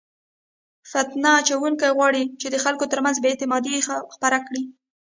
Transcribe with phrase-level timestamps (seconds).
[0.91, 3.75] فتنه اچونکي غواړي چې د خلکو ترمنځ بې اعتمادي
[4.13, 4.63] خپره کړي.